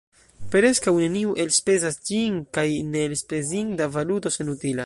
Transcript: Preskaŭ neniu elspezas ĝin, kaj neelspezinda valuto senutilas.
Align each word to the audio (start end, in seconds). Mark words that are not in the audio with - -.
Preskaŭ 0.53 0.93
neniu 0.99 1.35
elspezas 1.43 1.99
ĝin, 2.09 2.41
kaj 2.59 2.67
neelspezinda 2.97 3.93
valuto 3.99 4.37
senutilas. 4.39 4.79